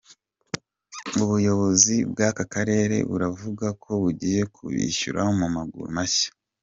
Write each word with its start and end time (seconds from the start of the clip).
Ubuyobozi 1.23 1.95
bw’aka 2.11 2.43
Karere 2.53 2.97
buravuga 3.09 3.67
ko 3.83 3.89
bugiye 4.01 4.41
kubishyura 4.53 5.21
mu 5.39 5.47
maguru 5.55 5.89
mashya. 5.97 6.29